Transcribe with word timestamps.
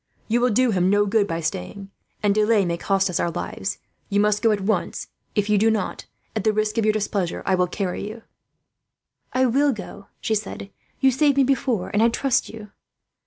"You 0.27 0.41
will 0.41 0.49
do 0.49 0.71
him 0.71 0.89
no 0.89 1.05
good 1.05 1.27
by 1.27 1.41
staying, 1.41 1.91
and 2.23 2.33
delay 2.33 2.65
may 2.65 2.75
cost 2.75 3.07
us 3.07 3.19
all 3.19 3.27
our 3.27 3.31
lives. 3.31 3.77
You 4.09 4.19
must 4.19 4.41
go 4.41 4.49
at 4.49 4.61
once. 4.61 5.09
If 5.35 5.47
you 5.47 5.59
do 5.59 5.69
not, 5.69 6.07
at 6.35 6.43
the 6.43 6.51
risk 6.53 6.79
of 6.79 6.85
your 6.85 6.91
displeasure, 6.91 7.43
I 7.45 7.55
must 7.55 7.71
carry 7.71 8.07
you." 8.09 8.23
"I 9.31 9.45
will 9.45 9.71
go," 9.71 10.07
she 10.19 10.33
said. 10.33 10.71
"You 11.01 11.11
saved 11.11 11.37
me 11.37 11.43
before, 11.43 11.91
and 11.93 12.01
I 12.01 12.09
trust 12.09 12.49
you." 12.49 12.71